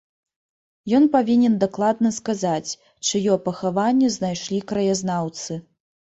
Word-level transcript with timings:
Ён 0.99 1.03
павінен 1.15 1.57
дакладна 1.63 2.09
сказаць, 2.19 2.71
чыё 3.09 3.35
пахаванне 3.49 4.09
знайшлі 4.15 4.59
краязнаўцы. 4.71 5.59